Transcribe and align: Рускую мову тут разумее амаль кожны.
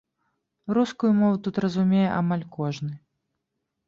Рускую 0.77 1.11
мову 1.19 1.35
тут 1.47 1.55
разумее 1.65 2.07
амаль 2.21 2.45
кожны. 2.57 2.93